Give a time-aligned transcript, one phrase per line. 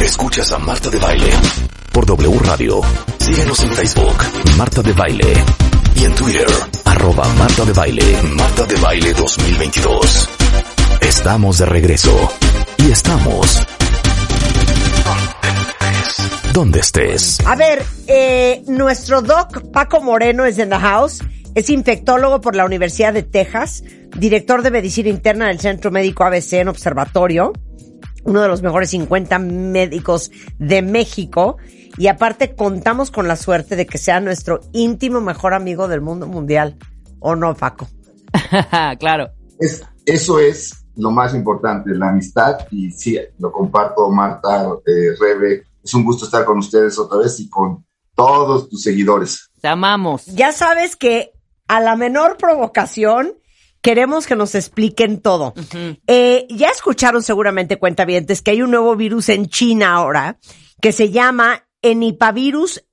[0.00, 1.30] Escuchas a Marta de Baile
[1.92, 2.80] por W Radio.
[3.18, 4.16] Síguenos en Facebook,
[4.56, 5.32] Marta de Baile.
[5.96, 6.46] Y en Twitter,
[6.84, 10.28] arroba Marta de Baile, Marta de Baile 2022.
[11.00, 12.30] Estamos de regreso.
[12.78, 13.66] Y estamos...
[16.52, 17.44] Donde estés.
[17.44, 21.24] A ver, eh, nuestro doc Paco Moreno es en the house.
[21.56, 23.82] Es infectólogo por la Universidad de Texas,
[24.16, 27.52] director de medicina interna del Centro Médico ABC en Observatorio,
[28.28, 31.56] uno de los mejores 50 médicos de México.
[31.96, 36.26] Y aparte contamos con la suerte de que sea nuestro íntimo mejor amigo del mundo
[36.26, 36.76] mundial.
[37.18, 37.88] ¿O no, Paco?
[39.00, 39.30] claro.
[39.58, 42.58] Es, eso es lo más importante, la amistad.
[42.70, 45.64] Y sí, lo comparto, Marta, eh, Rebe.
[45.82, 49.50] Es un gusto estar con ustedes otra vez y con todos tus seguidores.
[49.60, 50.26] Te amamos.
[50.26, 51.32] Ya sabes que
[51.66, 53.37] a la menor provocación
[53.80, 55.54] queremos que nos expliquen todo.
[56.06, 60.38] Eh, ya escucharon seguramente, cuentavientes, que hay un nuevo virus en China ahora
[60.80, 62.84] que se llama Enipavirus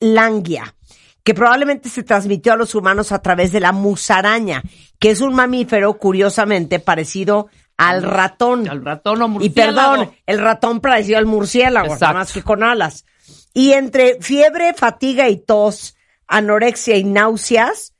[0.00, 0.74] langia,
[1.22, 4.62] que probablemente se transmitió a los humanos a través de la musaraña,
[4.98, 8.68] que es un mamífero curiosamente parecido al ratón.
[8.68, 9.92] Al ratón o Y murciélago.
[9.94, 12.04] perdón, el ratón parecido al murciélago, Exacto.
[12.06, 13.04] nada más que con alas.
[13.52, 17.93] Y entre fiebre, fatiga y tos, anorexia y náuseas,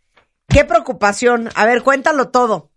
[0.49, 1.49] qué preocupación.
[1.55, 2.71] A ver, cuéntalo todo.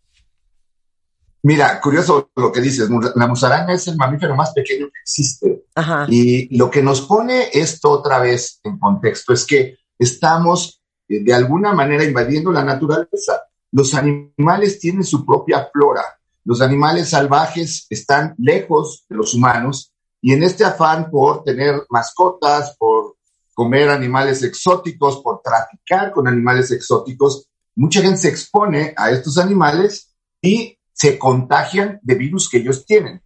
[1.44, 2.90] Mira, curioso lo que dices.
[3.16, 5.66] La musaraña es el mamífero más pequeño que existe.
[5.76, 6.06] Ajá.
[6.10, 11.34] Y lo que nos pone esto otra vez en contexto es que estamos eh, de
[11.34, 13.44] alguna manera invadiendo la naturaleza.
[13.72, 16.04] Los animales tienen su propia flora.
[16.44, 22.76] Los animales salvajes están lejos de los humanos y en este afán por tener mascotas,
[22.78, 23.16] por
[23.54, 30.14] comer animales exóticos, por traficar con animales exóticos, mucha gente se expone a estos animales
[30.42, 33.22] y se contagian de virus que ellos tienen.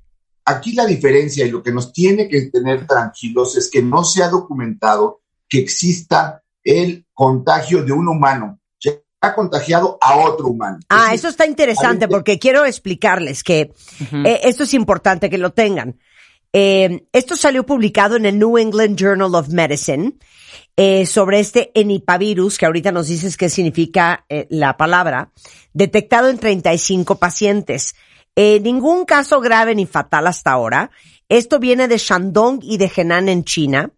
[0.45, 4.21] Aquí la diferencia y lo que nos tiene que tener tranquilos es que no se
[4.21, 10.79] ha documentado que exista el contagio de un humano que ha contagiado a otro humano.
[10.89, 13.73] Ah, Es eso está interesante porque quiero explicarles que
[14.25, 15.97] eh, esto es importante que lo tengan.
[16.51, 20.17] Eh, esto salió publicado en el New England Journal of Medicine
[20.75, 25.31] eh, sobre este enipavirus, que ahorita nos dices qué significa eh, la palabra,
[25.73, 27.95] detectado en 35 pacientes.
[28.35, 30.91] Eh, ningún caso grave ni fatal hasta ahora.
[31.29, 33.91] Esto viene de Shandong y de Henan en China.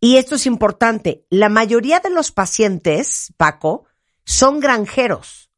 [0.00, 1.24] Y esto es importante.
[1.28, 3.84] La mayoría de los pacientes, Paco,
[4.24, 5.50] son granjeros.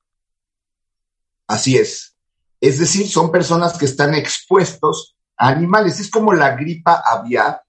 [1.46, 2.16] Así es.
[2.60, 6.00] Es decir, son personas que están expuestos a animales.
[6.00, 7.62] Es como la gripa aviar,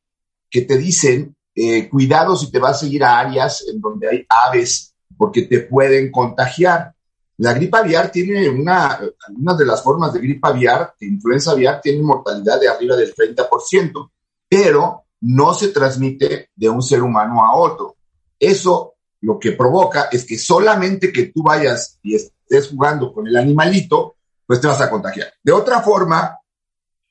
[0.49, 4.25] que te dicen, eh, cuidado si te vas a ir a áreas en donde hay
[4.27, 6.93] aves, porque te pueden contagiar.
[7.37, 11.81] La gripa aviar tiene una, algunas de las formas de gripa aviar, de influenza aviar,
[11.81, 14.11] tienen mortalidad de arriba del 30%,
[14.47, 17.95] pero no se transmite de un ser humano a otro.
[18.39, 23.35] Eso lo que provoca es que solamente que tú vayas y estés jugando con el
[23.37, 24.15] animalito,
[24.45, 25.33] pues te vas a contagiar.
[25.41, 26.37] De otra forma,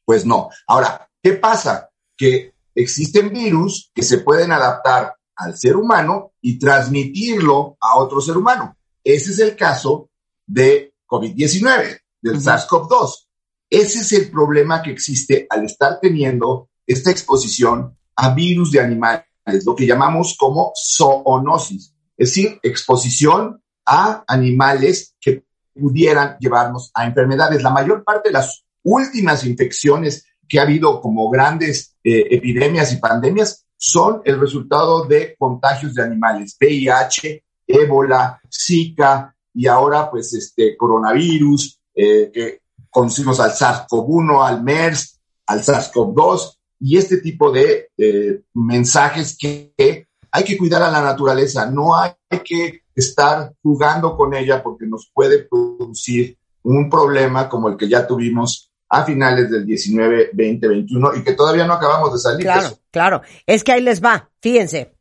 [0.04, 0.50] pues no.
[0.66, 1.88] Ahora, ¿qué pasa?
[2.16, 8.36] Que existen virus que se pueden adaptar al ser humano y transmitirlo a otro ser
[8.36, 8.76] humano.
[9.02, 10.10] Ese es el caso
[10.46, 13.26] de COVID-19, del SARS-CoV-2.
[13.68, 19.24] Ese es el problema que existe al estar teniendo esta exposición a virus de animales,
[19.64, 25.44] lo que llamamos como zoonosis, es decir, exposición a animales que
[25.74, 27.62] pudieran llevarnos a enfermedades.
[27.62, 32.96] La mayor parte de las últimas infecciones que ha habido como grandes eh, epidemias y
[32.96, 40.76] pandemias son el resultado de contagios de animales, VIH, ébola, Zika y ahora pues este
[40.76, 42.60] coronavirus, eh, que
[42.90, 50.06] conocimos al SARS-CoV-1, al MERS, al SARS-CoV-2 y este tipo de eh, mensajes que, que
[50.30, 52.12] hay que cuidar a la naturaleza, no hay
[52.44, 58.06] que estar jugando con ella porque nos puede producir un problema como el que ya
[58.06, 62.44] tuvimos a finales del 19, 20, 21 y que todavía no acabamos de salir de
[62.44, 62.80] Claro, eso.
[62.90, 63.22] claro.
[63.46, 64.28] Es que ahí les va.
[64.42, 64.94] Fíjense.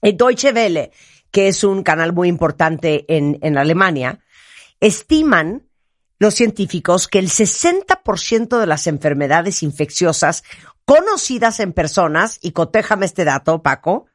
[0.00, 0.90] El Deutsche Welle,
[1.30, 4.20] que es un canal muy importante en, en Alemania,
[4.80, 5.68] estiman
[6.18, 10.42] los científicos que el 60% de las enfermedades infecciosas
[10.86, 14.06] conocidas en personas, y cotéjame este dato, Paco,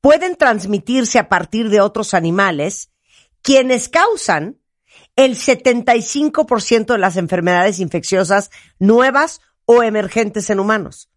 [0.00, 2.90] pueden transmitirse a partir de otros animales,
[3.42, 4.59] quienes causan
[5.24, 11.10] el 75% de las enfermedades infecciosas nuevas o emergentes en humanos.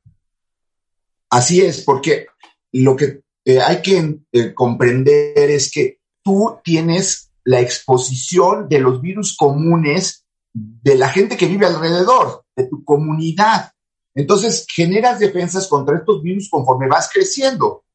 [1.29, 2.27] Así es, porque
[2.73, 9.01] lo que eh, hay que eh, comprender es que tú tienes la exposición de los
[9.01, 13.71] virus comunes de la gente que vive alrededor, de tu comunidad.
[14.13, 17.85] Entonces, generas defensas contra estos virus conforme vas creciendo.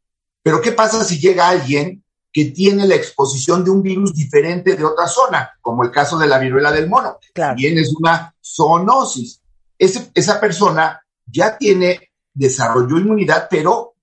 [0.42, 2.02] Pero ¿qué pasa si llega alguien
[2.32, 6.26] que tiene la exposición de un virus diferente de otra zona, como el caso de
[6.26, 7.18] la viruela del mono?
[7.32, 7.50] Claro.
[7.50, 9.40] También es una zoonosis.
[9.78, 13.94] esa persona ya tiene, desarrolló inmunidad, pero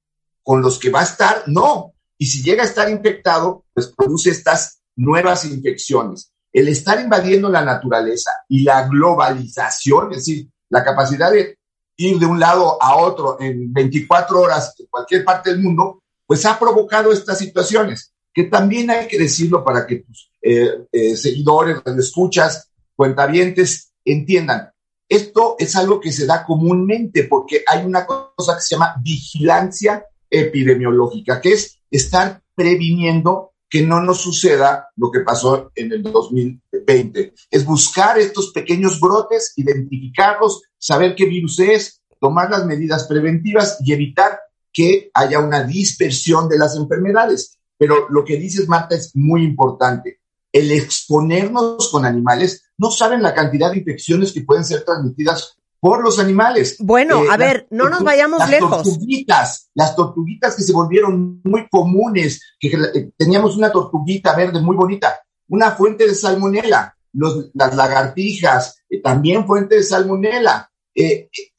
[0.43, 1.93] con los que va a estar, no.
[2.17, 6.31] Y si llega a estar infectado, pues produce estas nuevas infecciones.
[6.53, 11.57] El estar invadiendo la naturaleza y la globalización, es decir, la capacidad de
[11.97, 16.45] ir de un lado a otro en 24 horas en cualquier parte del mundo, pues
[16.45, 21.77] ha provocado estas situaciones, que también hay que decirlo para que tus eh, eh, seguidores,
[21.97, 24.71] escuchas, cuentavientes entiendan.
[25.07, 30.05] Esto es algo que se da comúnmente porque hay una cosa que se llama vigilancia
[30.29, 37.33] epidemiológica, que es estar previniendo que no nos suceda lo que pasó en el 2020.
[37.49, 43.93] Es buscar estos pequeños brotes, identificarlos, saber qué virus es, tomar las medidas preventivas y
[43.93, 44.39] evitar
[44.73, 47.57] que haya una dispersión de las enfermedades.
[47.77, 50.19] Pero lo que dices, Marta, es muy importante.
[50.51, 56.03] El exponernos con animales, no saben la cantidad de infecciones que pueden ser transmitidas por
[56.03, 56.77] los animales.
[56.79, 58.83] Bueno, eh, a ver, no nos vayamos las lejos.
[58.83, 64.75] Tortuguitas, las tortuguitas que se volvieron muy comunes, que eh, teníamos una tortuguita verde muy
[64.75, 70.71] bonita, una fuente de salmonela, las lagartijas, eh, también fuente de salmonela.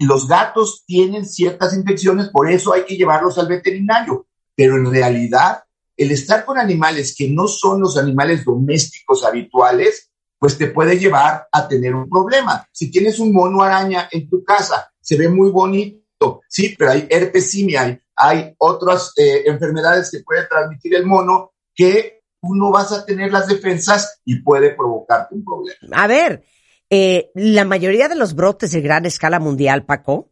[0.01, 4.27] los gatos tienen ciertas infecciones, por eso hay que llevarlos al veterinario.
[4.57, 5.63] Pero en realidad,
[5.97, 11.47] el estar con animales que no son los animales domésticos habituales, pues te puede llevar
[11.51, 12.67] a tener un problema.
[12.73, 17.07] Si tienes un mono araña en tu casa, se ve muy bonito, sí, pero hay
[17.09, 22.93] herpes simia, hay, otras eh, enfermedades que puede transmitir el mono que tú no vas
[22.93, 26.03] a tener las defensas y puede provocarte un problema.
[26.03, 26.45] A ver,
[26.91, 30.31] eh, la mayoría de los brotes de gran escala mundial, Paco,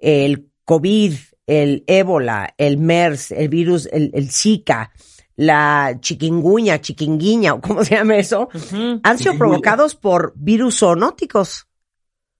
[0.00, 1.14] el COVID,
[1.46, 4.92] el ébola, el MERS, el virus, el, el Zika,
[5.36, 8.48] la chiquinguña, chiquinguiña, o cómo se llama eso,
[9.02, 11.66] han sido provocados por virus zoonóticos.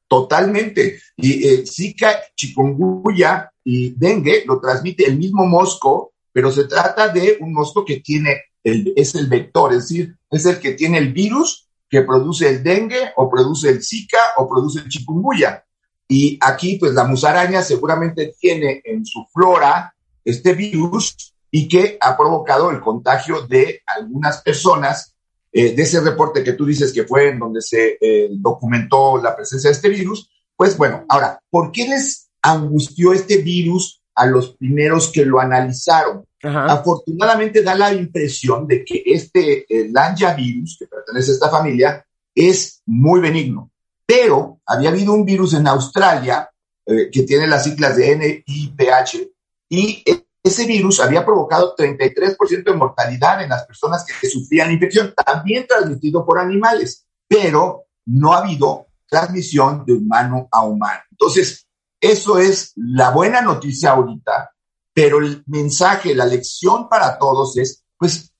[0.09, 1.01] Totalmente.
[1.17, 7.39] Y eh, Zika, chikungunya y dengue lo transmite el mismo mosco, pero se trata de
[7.41, 11.13] un mosco que tiene, el, es el vector, es decir, es el que tiene el
[11.13, 15.65] virus que produce el dengue o produce el Zika o produce el chikungunya.
[16.09, 19.95] Y aquí, pues la musaraña seguramente tiene en su flora
[20.25, 25.13] este virus y que ha provocado el contagio de algunas personas.
[25.53, 29.35] Eh, de ese reporte que tú dices que fue en donde se eh, documentó la
[29.35, 34.55] presencia de este virus, pues bueno, ahora, ¿por qué les angustió este virus a los
[34.57, 36.27] primeros que lo analizaron?
[36.43, 39.93] Afortunadamente da la impresión de que este el
[40.37, 43.71] virus, que pertenece a esta familia, es muy benigno.
[44.07, 46.49] Pero había habido un virus en Australia
[46.87, 49.29] eh, que tiene las siglas de NIPH
[49.69, 50.05] y
[50.47, 56.25] ese virus había provocado 33% de mortalidad en las personas que sufrían infección, también transmitido
[56.25, 61.01] por animales, pero no ha habido transmisión de humano a humano.
[61.11, 61.67] Entonces,
[62.01, 64.53] eso es la buena noticia ahorita,
[64.93, 68.33] pero el mensaje, la lección para todos es, pues,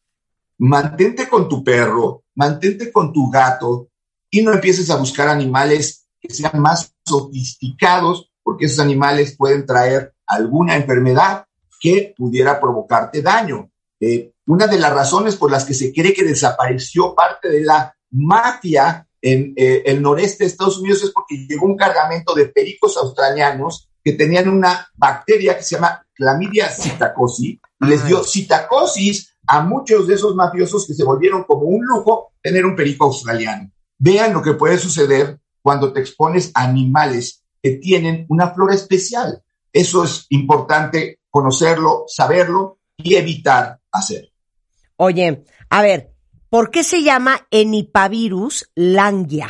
[0.59, 3.89] mantente con tu perro, mantente con tu gato
[4.39, 10.13] y no empieces a buscar animales que sean más sofisticados, porque esos animales pueden traer
[10.27, 11.47] alguna enfermedad
[11.81, 13.71] que pudiera provocarte daño.
[13.99, 17.95] Eh, una de las razones por las que se cree que desapareció parte de la
[18.11, 22.97] mafia en eh, el noreste de Estados Unidos es porque llegó un cargamento de pericos
[22.99, 29.63] australianos que tenían una bacteria que se llama Clamidia psittacosis y les dio citacosis a
[29.63, 33.71] muchos de esos mafiosos que se volvieron como un lujo tener un perico australiano.
[33.99, 39.43] Vean lo que puede suceder cuando te expones a animales que tienen una flora especial.
[39.73, 44.31] Eso es importante conocerlo, saberlo y evitar hacer.
[44.97, 46.15] Oye, a ver,
[46.49, 49.49] ¿por qué se llama enipavirus langia?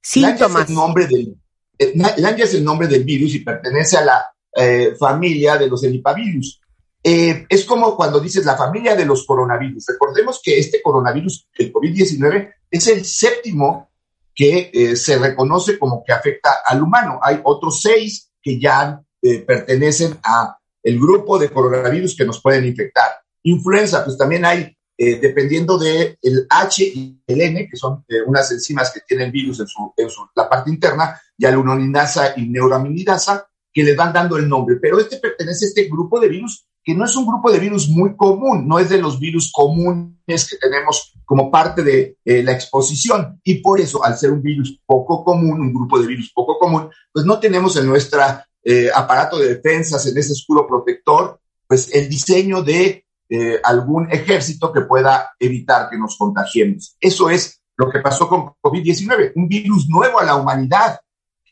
[0.00, 0.40] Síntomas.
[0.40, 1.36] Langia es el nombre del,
[1.78, 4.24] eh, langia es el nombre del virus y pertenece a la
[4.54, 6.60] eh, familia de los enipavirus.
[7.04, 9.86] Eh, es como cuando dices la familia de los coronavirus.
[9.88, 13.90] Recordemos que este coronavirus, el COVID-19, es el séptimo
[14.34, 17.18] que eh, se reconoce como que afecta al humano.
[17.20, 22.64] Hay otros seis que ya eh, pertenecen a el grupo de coronavirus que nos pueden
[22.64, 23.10] infectar.
[23.42, 28.92] Influenza, pues también hay, dependiendo del el H y el N, que son unas enzimas
[28.92, 33.82] que tienen virus en, su, en su, la parte interna, y alunoninasa y neuraminidasa, que
[33.82, 34.76] les van dando el nombre.
[34.80, 37.88] Pero este pertenece a este grupo de virus que no es un grupo de virus
[37.88, 42.52] muy común, no es de los virus comunes que tenemos como parte de eh, la
[42.52, 43.40] exposición.
[43.44, 46.90] Y por eso, al ser un virus poco común, un grupo de virus poco común,
[47.12, 48.20] pues no tenemos en nuestro
[48.64, 54.72] eh, aparato de defensas, en ese escudo protector, pues el diseño de eh, algún ejército
[54.72, 56.96] que pueda evitar que nos contagiemos.
[57.00, 61.00] Eso es lo que pasó con COVID-19, un virus nuevo a la humanidad.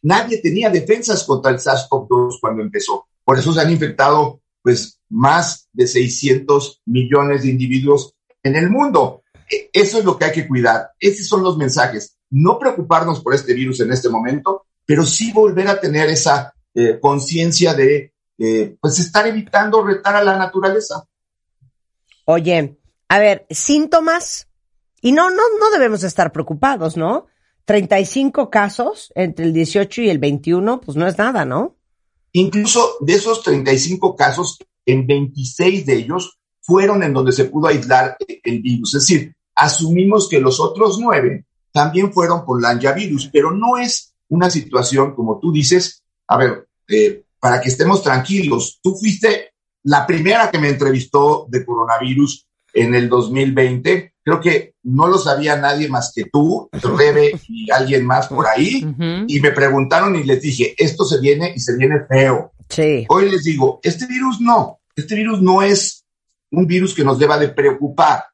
[0.02, 3.06] Nadie tenía defensas contra el SARS-CoV-2 cuando empezó.
[3.24, 9.22] Por eso se han infectado pues más de 600 millones de individuos en el mundo.
[9.50, 10.90] E, eso es lo que hay que cuidar.
[10.98, 12.16] Esos son los mensajes.
[12.30, 16.98] No preocuparnos por este virus en este momento, pero sí volver a tener esa eh,
[17.00, 21.04] conciencia de, eh, pues, estar evitando retar a la naturaleza.
[22.24, 24.48] Oye, a ver, síntomas,
[25.00, 27.26] y no, no, no debemos estar preocupados, ¿no?
[27.64, 31.76] 35 casos entre el 18 y el 21, pues no es nada, ¿no?
[32.32, 38.16] Incluso de esos 35 casos, en 26 de ellos fueron en donde se pudo aislar
[38.42, 38.94] el virus.
[38.94, 42.60] Es decir, asumimos que los otros nueve también fueron por
[42.94, 46.02] virus, pero no es una situación como tú dices.
[46.28, 49.52] A ver, eh, para que estemos tranquilos, tú fuiste
[49.84, 54.14] la primera que me entrevistó de coronavirus en el 2020.
[54.22, 58.86] Creo que no lo sabía nadie más que tú, Rebe y alguien más por ahí.
[59.26, 62.52] Y me preguntaron y les dije, esto se viene y se viene feo.
[62.68, 63.06] Sí.
[63.08, 66.04] Hoy les digo, este virus no, este virus no es
[66.50, 68.24] un virus que nos deba de preocupar,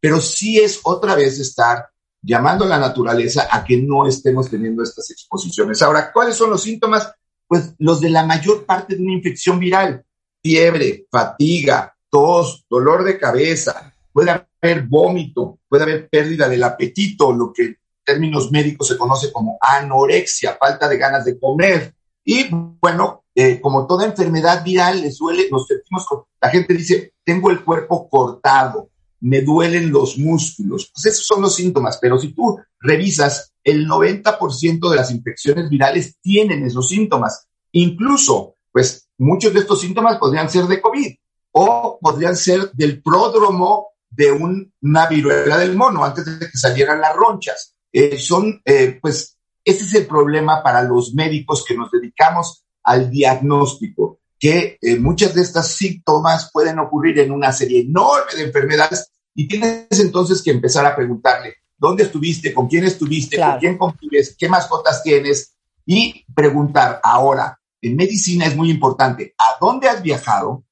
[0.00, 1.88] pero sí es otra vez estar
[2.22, 5.82] llamando a la naturaleza a que no estemos teniendo estas exposiciones.
[5.82, 7.12] Ahora, ¿cuáles son los síntomas?
[7.46, 10.04] Pues los de la mayor parte de una infección viral.
[10.42, 17.52] Fiebre, fatiga, tos, dolor de cabeza, puede haber vómito, puede haber pérdida del apetito, lo
[17.52, 21.92] que en términos médicos se conoce como anorexia, falta de ganas de comer.
[22.24, 22.46] Y
[22.80, 26.06] bueno, eh, como toda enfermedad viral, le suele, nos sentimos,
[26.40, 30.92] la gente dice, tengo el cuerpo cortado, me duelen los músculos.
[30.94, 36.16] Pues esos son los síntomas, pero si tú revisas, el 90% de las infecciones virales
[36.20, 37.48] tienen esos síntomas.
[37.72, 41.16] Incluso, pues muchos de estos síntomas podrían ser de COVID
[41.56, 47.14] o podrían ser del pródromo de una viruela del mono antes de que salieran las
[47.14, 47.74] ronchas.
[47.92, 53.08] Eh, son, eh, pues, ese es el problema para los médicos que nos dedicamos al
[53.08, 59.10] diagnóstico, que eh, muchas de estas síntomas pueden ocurrir en una serie enorme de enfermedades
[59.34, 62.52] y tienes entonces que empezar a preguntarle, ¿dónde estuviste?
[62.52, 63.38] ¿Con quién estuviste?
[63.38, 64.36] ¿Con quién convives?
[64.36, 65.54] ¿Qué mascotas tienes?
[65.86, 70.63] Y preguntar ahora, en medicina es muy importante, ¿a dónde has viajado?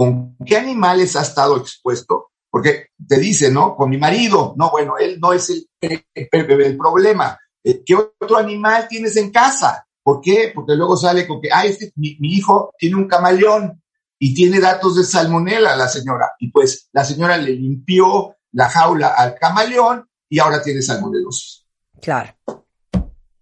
[0.00, 2.30] ¿Con qué animales has estado expuesto?
[2.48, 3.76] Porque te dice, ¿no?
[3.76, 4.54] Con mi marido.
[4.56, 7.38] No, bueno, él no es el, problema.
[7.62, 9.86] Eh, ¿Qué otro animal tienes en casa?
[10.02, 10.52] ¿Por qué?
[10.54, 13.82] Porque luego sale con que, ah, este, mi, hijo tiene un camaleón
[14.18, 16.30] y tiene datos de salmonela la señora.
[16.38, 21.66] Y pues la señora le limpió la jaula al camaleón y ahora tiene salmonelosis.
[22.00, 22.34] Claro.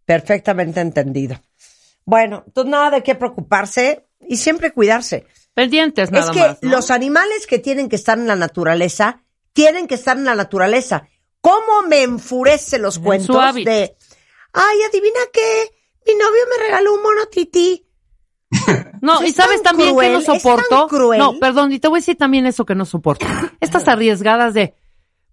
[0.05, 1.41] Perfectamente entendido.
[2.05, 5.25] Bueno, entonces nada de qué preocuparse y siempre cuidarse.
[5.59, 9.97] Pendientes, nada Es que los animales que tienen que estar en la naturaleza, tienen que
[9.97, 11.09] estar en la naturaleza.
[11.41, 13.97] ¿Cómo me enfurece los cuentos de,
[14.53, 15.65] ay, adivina qué,
[16.07, 17.85] mi novio me regaló un mono tití?
[19.01, 20.89] No, y sabes también que no soporto.
[21.17, 23.27] No, perdón, y te voy a decir también eso que no soporto.
[23.61, 24.75] Estas arriesgadas de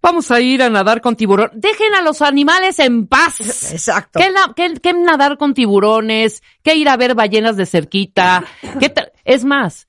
[0.02, 1.50] vamos a ir a nadar con tiburón.
[1.56, 3.42] Dejen a los animales en paz.
[3.72, 4.20] Exacto.
[4.56, 6.44] ¿Qué, nadar con tiburones?
[6.64, 8.44] ¿Qué ir a ver ballenas de cerquita?
[8.80, 9.88] ¿Qué es más,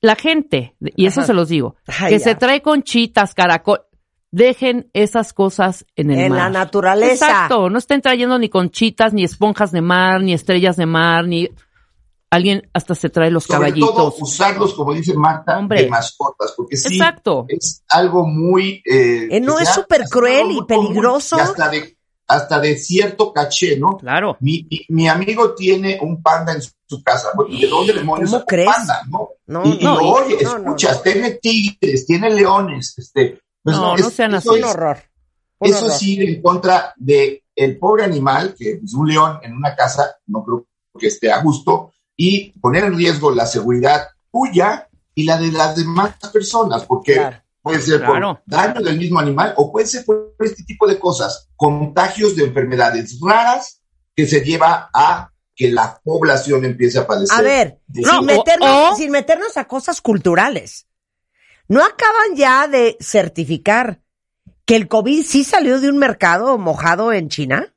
[0.00, 1.76] la gente, y eso se los digo,
[2.08, 3.82] que se trae conchitas, caracol,
[4.30, 6.26] dejen esas cosas en el mar.
[6.26, 7.26] En la naturaleza.
[7.26, 11.50] Exacto, no estén trayendo ni conchitas, ni esponjas de mar, ni estrellas de mar, ni
[12.30, 13.94] alguien hasta se trae los Sobre caballitos.
[13.94, 17.44] Todo usarlos, como dice Marta, de mascotas, porque sí, Exacto.
[17.48, 18.82] es algo muy...
[18.84, 21.36] Eh, eh no es súper cruel y peligroso.
[21.36, 21.98] hasta de,
[22.30, 23.96] hasta de cierto caché, ¿no?
[23.98, 24.36] Claro.
[24.38, 27.30] Mi, mi, amigo tiene un panda en su casa.
[27.36, 28.68] ¿De dónde demonios ¿Cómo crees?
[28.68, 29.30] panda, no?
[29.48, 33.40] No, y, no, oye, escuchas, tiene tigres, tiene leones, este...
[33.64, 34.48] Pues no, no, sean así.
[34.48, 34.98] Un horror.
[35.58, 39.74] eso es ir en contra de el pobre animal, que es un león en una
[39.74, 40.66] casa, no creo
[40.98, 45.74] que esté a gusto, y poner en riesgo la seguridad tuya y la de las
[45.74, 47.20] demás personas, porque
[47.62, 51.48] puede ser por daño del mismo animal o puede ser por este tipo de cosas,
[51.56, 53.82] contagios de enfermedades raras
[54.14, 57.38] que se lleva a que la población empiece a padecer.
[57.38, 60.86] A ver, sin, meternos, sin meternos a cosas culturales.
[61.68, 64.00] ¿No acaban ya de certificar
[64.64, 67.74] que el COVID sí salió de un mercado mojado en China?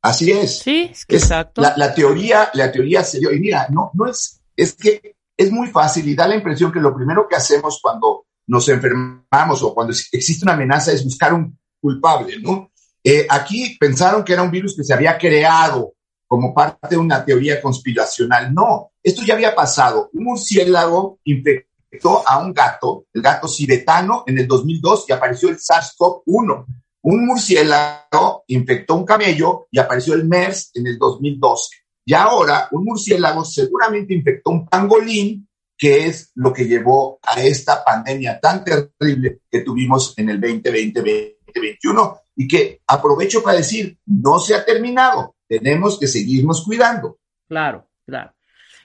[0.00, 0.58] Así es.
[0.60, 1.62] Sí, exacto.
[1.62, 3.32] La, teoría, la teoría se dio.
[3.32, 6.80] Y mira, no, no es, es que es muy fácil y da la impresión que
[6.80, 11.58] lo primero que hacemos cuando nos enfermamos o cuando existe una amenaza es buscar un
[11.80, 12.70] culpable, ¿no?
[13.02, 15.94] Eh, aquí pensaron que era un virus que se había creado
[16.26, 18.52] como parte de una teoría conspiracional.
[18.52, 20.10] No, esto ya había pasado.
[20.14, 25.58] Un murciélago infectó a un gato, el gato sibetano, en el 2002 y apareció el
[25.58, 26.66] SARS-CoV-1.
[27.02, 31.76] Un murciélago infectó un camello y apareció el MERS en el 2012.
[32.06, 35.46] Y ahora un murciélago seguramente infectó un pangolín,
[35.76, 42.20] que es lo que llevó a esta pandemia tan terrible que tuvimos en el 2020-2021
[42.36, 47.18] y que aprovecho para decir, no se ha terminado tenemos que seguirnos cuidando.
[47.48, 48.32] Claro, claro.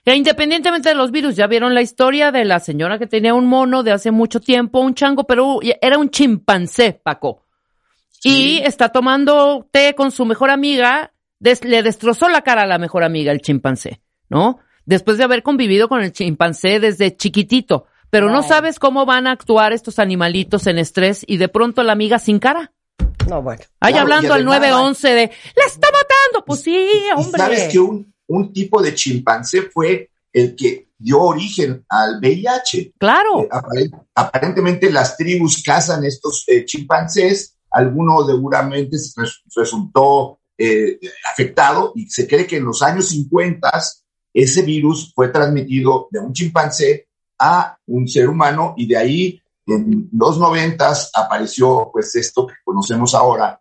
[0.06, 3.46] E independientemente de los virus, ya vieron la historia de la señora que tenía un
[3.46, 7.46] mono de hace mucho tiempo, un chango, pero era un chimpancé, Paco.
[8.24, 13.04] Y está tomando té con su mejor amiga, le destrozó la cara a la mejor
[13.04, 14.60] amiga, el chimpancé, ¿no?
[14.86, 17.86] Después de haber convivido con el chimpancé desde chiquitito.
[18.10, 21.94] Pero no sabes cómo van a actuar estos animalitos en estrés y de pronto la
[21.94, 22.74] amiga sin cara.
[23.28, 23.62] No, bueno.
[23.80, 26.44] Ahí hablando al 911 de, ¡la está matando!
[26.46, 27.40] Pues sí, hombre.
[27.40, 32.94] ¿Sabes que un, un tipo de chimpancé fue el que dio origen al VIH?
[32.98, 33.44] Claro.
[33.44, 38.98] Eh, aparentemente las tribus cazan estos eh, chimpancés, alguno seguramente
[39.56, 41.00] resultó eh,
[41.32, 43.72] afectado y se cree que en los años 50
[44.44, 47.08] ese virus fue transmitido de un chimpancé
[47.40, 53.14] a un ser humano y de ahí en los noventas apareció pues esto que conocemos
[53.14, 53.60] ahora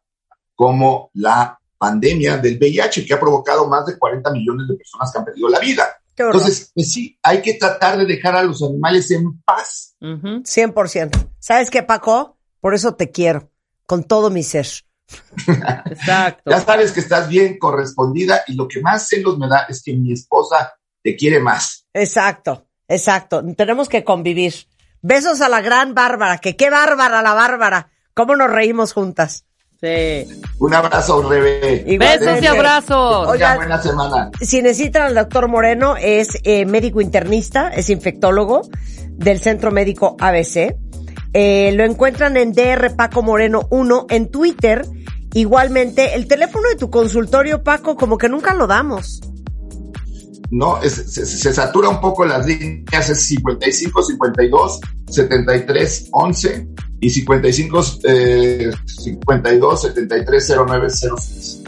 [0.55, 5.19] como la pandemia del VIH que ha provocado más de 40 millones de personas que
[5.19, 5.85] han perdido la vida.
[6.17, 9.95] Entonces, pues sí, hay que tratar de dejar a los animales en paz.
[10.01, 11.31] 100%.
[11.39, 12.37] ¿Sabes qué, Paco?
[12.61, 13.51] Por eso te quiero,
[13.87, 14.67] con todo mi ser.
[15.87, 16.51] Exacto.
[16.51, 19.95] ya sabes que estás bien correspondida y lo que más celos me da es que
[19.95, 20.75] mi esposa
[21.09, 21.87] te quiere más.
[21.95, 23.43] Exacto, exacto.
[23.57, 24.55] Tenemos que convivir.
[25.01, 27.89] Besos a la gran Bárbara, que qué bárbara la Bárbara.
[28.13, 29.47] ¿Cómo nos reímos juntas?
[29.81, 30.27] Sí.
[30.59, 31.97] Un abrazo, Rebe.
[31.99, 33.27] Besos y abrazos.
[33.29, 34.31] Oigan, buena semana.
[34.41, 38.69] Si necesitan al doctor Moreno, es eh, médico internista, es infectólogo
[39.07, 40.77] del Centro Médico ABC.
[41.33, 44.85] Eh, lo encuentran en DR Paco Moreno 1 en Twitter.
[45.33, 49.21] Igualmente, el teléfono de tu consultorio, Paco, como que nunca lo damos.
[50.51, 50.81] ¿No?
[50.83, 54.81] se, satura un poco las líneas, es 55, 52,
[55.11, 56.69] 73, 11
[57.01, 61.63] y 55, eh, 52, 73, 09, 06.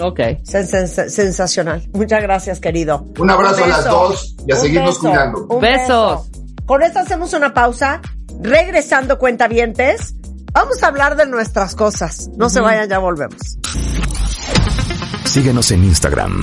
[0.00, 0.20] Ok.
[0.44, 1.88] sensacional.
[1.92, 3.06] Muchas gracias, querido.
[3.18, 5.46] Un abrazo a las dos y a seguirnos cuidando.
[5.60, 6.30] Besos.
[6.66, 8.00] Con esto hacemos una pausa.
[8.40, 10.14] Regresando, cuentavientes,
[10.52, 12.28] vamos a hablar de nuestras cosas.
[12.36, 13.58] No se vayan, ya volvemos.
[15.24, 16.42] Síguenos en Instagram